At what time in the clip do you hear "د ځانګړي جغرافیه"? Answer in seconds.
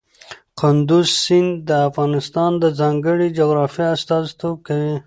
2.63-3.87